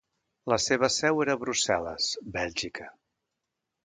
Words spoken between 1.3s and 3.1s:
a Brussel·les, Bèlgica.